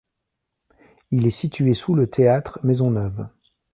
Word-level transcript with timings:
Il 1.11 1.27
est 1.27 1.29
situé 1.29 1.75
sous 1.75 1.93
le 1.93 2.07
Théâtre 2.09 2.59
Maisonneuve. 2.63 3.27